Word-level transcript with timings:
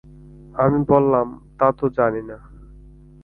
আমি 0.55 0.79
বললাম, 0.87 1.27
তা 1.59 1.67
তো 1.71 1.85
জানি 1.89 2.21
না। 2.21 2.37